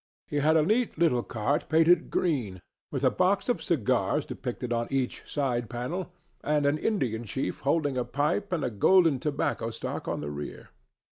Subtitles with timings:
[0.25, 4.87] He had a neat little cart painted green, with a box of cigars depicted on
[4.89, 6.11] each side panel,
[6.43, 10.71] and an Indian chief holding a pipe and a golden tobacco stalk on the rear.